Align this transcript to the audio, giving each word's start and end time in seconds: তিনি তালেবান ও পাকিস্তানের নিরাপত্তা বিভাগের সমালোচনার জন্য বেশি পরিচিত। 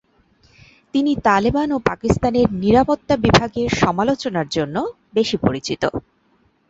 তিনি 0.93 1.11
তালেবান 1.25 1.69
ও 1.71 1.87
পাকিস্তানের 1.89 2.47
নিরাপত্তা 2.55 3.15
বিভাগের 3.17 3.67
সমালোচনার 3.81 4.47
জন্য 4.49 4.75
বেশি 5.13 5.37
পরিচিত। 5.37 5.83